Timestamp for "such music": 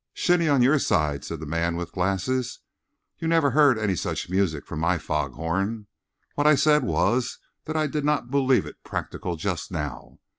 3.95-4.65